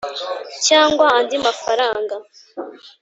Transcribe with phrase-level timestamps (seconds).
[0.65, 2.15] Cyangwa andi mafaranga